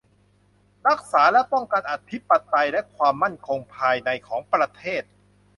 [0.87, 5.03] รักษาและป้องกันอธิปไตยและความมั่นคงภายในของประเทศ